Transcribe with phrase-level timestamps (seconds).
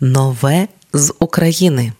[0.00, 1.92] Нове з України.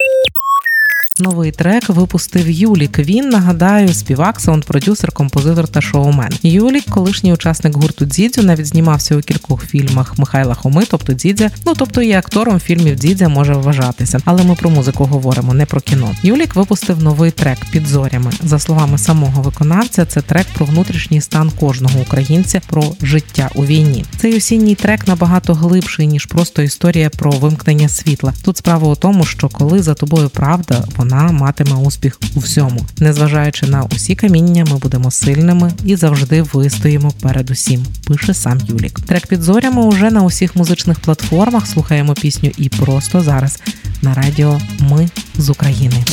[1.19, 2.99] Новий трек випустив Юлік.
[2.99, 6.29] Він нагадаю, співак, саунд-продюсер, композитор та шоумен.
[6.43, 11.49] Юлік, колишній учасник гурту Дзідзю, навіть знімався у кількох фільмах Михайла Хоми, тобто Дзідзя.
[11.65, 14.19] Ну тобто і актором фільмів Дзідзя може вважатися.
[14.25, 16.15] Але ми про музику говоримо, не про кіно.
[16.23, 18.31] Юлік випустив новий трек під зорями.
[18.43, 24.05] За словами самого виконавця, це трек про внутрішній стан кожного українця, про життя у війні.
[24.17, 28.33] Цей осінній трек набагато глибший ніж просто історія про вимкнення світла.
[28.43, 32.85] Тут справа у тому, що коли за тобою правда, вона вона матиме успіх у всьому.
[32.99, 37.85] Незважаючи на усі каміння, ми будемо сильними і завжди вистоїмо перед усім.
[38.07, 38.99] Пише сам Юлік.
[38.99, 41.67] Трек під зорями уже на усіх музичних платформах.
[41.67, 43.59] Слухаємо пісню і просто зараз
[44.01, 46.03] на радіо Ми з України.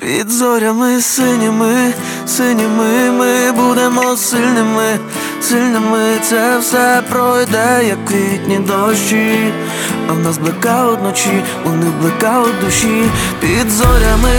[0.00, 1.92] Під зорями синіми,
[2.26, 4.98] синіми ми будемо сильними,
[5.42, 9.52] сильними це все пройде, як квітні дощі,
[10.08, 13.04] а в нас блекаут вночі, у них блекаут душі,
[13.40, 14.34] під зорями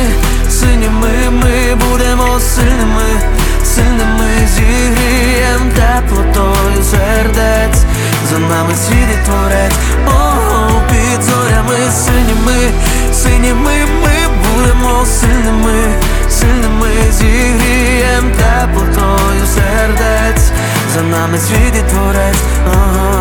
[0.49, 3.21] синіми ми будемо сильними,
[3.63, 7.83] сильними зігрієм теплотою сердець,
[8.31, 9.75] за нами світить творець,
[10.07, 12.71] О, під зорями синіми,
[13.13, 15.93] синіми ми будемо сильними,
[16.29, 20.51] сильними зігрієм теплотою сердець,
[20.93, 23.18] за нами світить творець.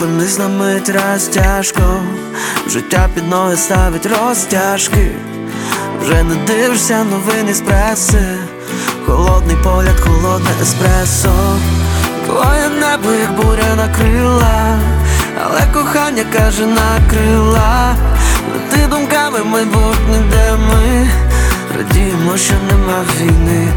[0.00, 1.82] Зупинись на мить раз тяжко,
[2.68, 5.10] життя під ноги ставить розтяжки,
[6.02, 8.22] вже не дивишся новини з преси,
[9.06, 11.58] холодний погляд, холодне еспресо,
[12.26, 14.78] твоє небо, як буря накрила,
[15.44, 17.96] але кохання каже накрила,
[18.52, 21.08] Лети думками майбутнє, де ми?
[21.78, 23.68] Радіємо, що нема війни.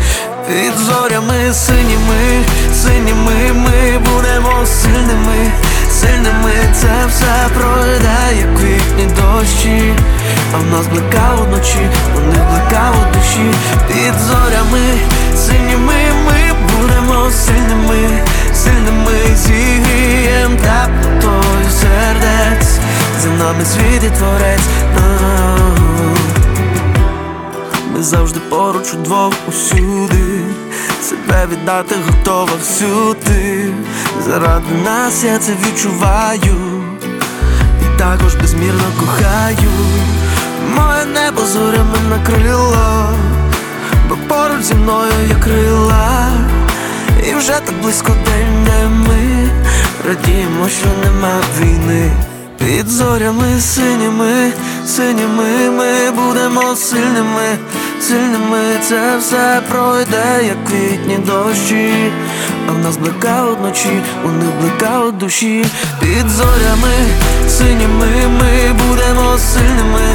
[0.48, 2.44] Під зорями синіми,
[2.74, 5.52] синіми ми будемо сильними
[6.04, 6.52] сильними.
[6.74, 9.94] Це все пройде, як квітні дощі,
[10.54, 12.42] а в нас блика вночі, вони них
[12.92, 13.52] у душі,
[13.88, 14.98] під зорями,
[15.38, 15.94] синіми
[16.26, 18.22] ми будемо сильними,
[18.54, 22.80] сильними зігрієм теплотою сердець,
[23.22, 25.73] за нами світить творець.
[28.04, 30.42] Завжди поруч удвох усюди.
[31.02, 33.74] Себе віддати готова всюди.
[34.26, 36.84] Заради нас я це відчуваю,
[37.82, 39.72] і також безмірно кохаю,
[40.76, 43.10] моє небо зорями накрило,
[44.10, 46.30] бо поруч зі мною є крила,
[47.30, 49.50] і вже так близько день не ми.
[50.08, 52.12] Радіємо, що нема війни.
[52.58, 54.52] Під зорями синіми,
[54.86, 57.58] синіми ми будемо сильними
[58.08, 58.64] сильними.
[58.90, 62.12] Це все пройде, як квітні дощі,
[62.70, 65.66] а в нас блекаут вночі, у них блекаут душі,
[66.00, 66.96] під зорями,
[67.50, 70.08] синіми ми будемо сильними,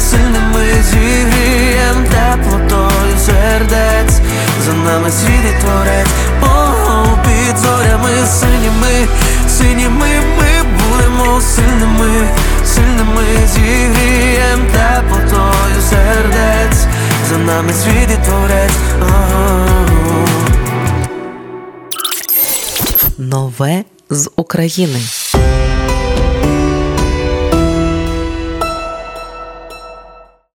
[0.00, 4.20] сильними зігрієм теплотою сердець,
[4.66, 6.08] за нами світить творець,
[6.42, 9.08] О, під зорями синіми,
[9.48, 10.08] синіми
[10.38, 12.28] ми будемо сильними,
[12.64, 13.24] сильними
[13.54, 13.99] зігрієм
[17.30, 18.70] за нами світить творець
[23.18, 25.00] Нове з України.